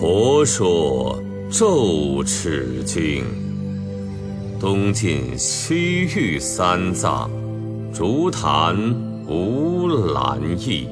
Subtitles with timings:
[0.00, 3.22] 佛说咒持经，
[4.58, 5.74] 东晋西
[6.16, 7.30] 域三藏，
[7.92, 8.74] 竹坛
[9.28, 10.88] 无兰意。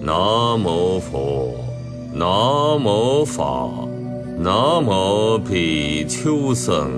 [0.00, 1.54] 南无佛，
[2.14, 2.26] 南
[2.82, 3.70] 无法，
[4.38, 6.88] 南无比丘僧，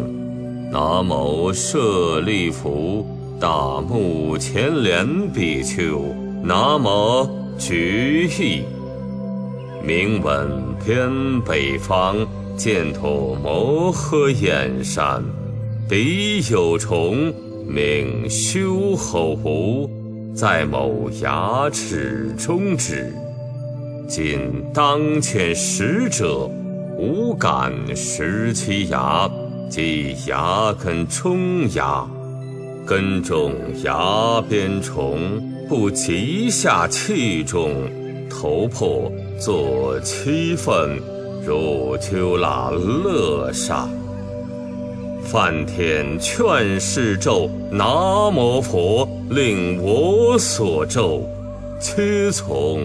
[0.71, 3.05] 南无舍利弗，
[3.41, 6.05] 大目犍连比丘，
[6.41, 7.29] 南无
[7.59, 8.63] 觉意。
[9.87, 10.51] 名闻
[10.83, 15.23] 偏北方，见土摩诃衍山，
[15.87, 17.31] 彼有虫，
[17.67, 19.91] 名修吼狐，
[20.35, 23.13] 在某牙齿中止。
[24.09, 26.51] 今当遣使者，
[26.99, 29.31] 无敢食其牙，
[29.69, 32.09] 即牙根冲牙，
[32.87, 35.19] 根中牙边虫，
[35.69, 37.71] 不及下气中，
[38.35, 39.11] 头破。
[39.39, 40.99] 作七分，
[41.47, 43.87] 入秋腊乐煞。
[45.23, 47.87] 梵天劝世咒，南
[48.33, 51.23] 无佛，令我所咒，
[51.81, 52.81] 屈从。